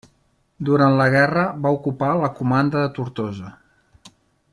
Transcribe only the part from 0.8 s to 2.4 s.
la guerra va ocupar la